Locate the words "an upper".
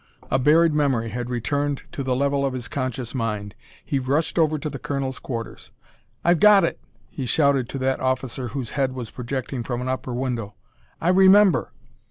9.79-10.15